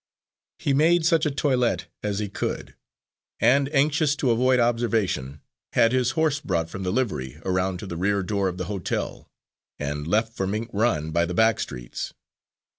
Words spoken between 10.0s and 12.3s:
left for Mink Run by the back streets.